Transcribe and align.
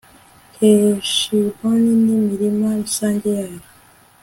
heshiboni 0.57 1.91
n'imirima 2.03 2.67
rusange 2.79 3.27
yayo 3.37 3.61